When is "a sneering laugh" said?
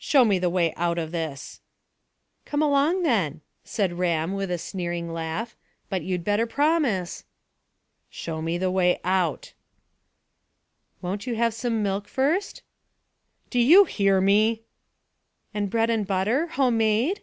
4.50-5.54